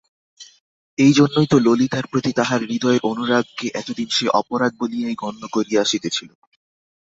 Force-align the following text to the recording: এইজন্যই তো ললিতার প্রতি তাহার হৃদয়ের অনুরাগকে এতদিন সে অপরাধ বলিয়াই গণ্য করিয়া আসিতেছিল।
এইজন্যই 0.97 1.47
তো 1.49 1.57
ললিতার 1.59 2.05
প্রতি 2.11 2.31
তাহার 2.33 2.61
হৃদয়ের 2.63 3.01
অনুরাগকে 3.03 3.67
এতদিন 3.73 4.07
সে 4.09 4.25
অপরাধ 4.39 4.71
বলিয়াই 4.79 5.15
গণ্য 5.23 5.43
করিয়া 5.55 5.79
আসিতেছিল। 5.81 6.29